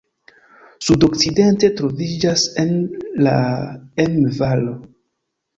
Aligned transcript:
Sudokcidente 0.85 1.69
troviĝas 1.81 2.47
la 3.27 3.35
Emme-Valo. 4.07 4.75